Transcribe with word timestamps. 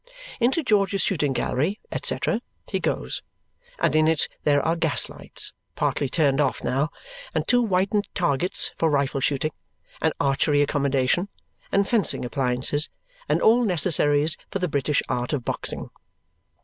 Into 0.39 0.63
George's 0.63 1.03
Shooting 1.03 1.31
Gallery, 1.31 1.79
&c., 2.01 2.17
he 2.67 2.79
goes; 2.79 3.21
and 3.77 3.95
in 3.95 4.07
it 4.07 4.27
there 4.41 4.59
are 4.65 4.75
gaslights 4.75 5.53
(partly 5.75 6.09
turned 6.09 6.41
off 6.41 6.63
now), 6.63 6.89
and 7.35 7.47
two 7.47 7.63
whitened 7.63 8.07
targets 8.15 8.71
for 8.77 8.89
rifle 8.89 9.21
shooting, 9.21 9.51
and 10.01 10.11
archery 10.19 10.63
accommodation, 10.63 11.29
and 11.71 11.87
fencing 11.87 12.25
appliances, 12.25 12.89
and 13.29 13.43
all 13.43 13.63
necessaries 13.63 14.37
for 14.49 14.57
the 14.57 14.67
British 14.67 15.03
art 15.07 15.33
of 15.33 15.45
boxing. 15.45 15.91